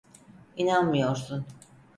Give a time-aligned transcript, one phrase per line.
[0.57, 1.45] İnanmıyorsun.